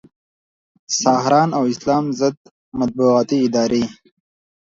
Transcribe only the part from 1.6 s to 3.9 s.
اسلام ضد مطبوعاتي ادارې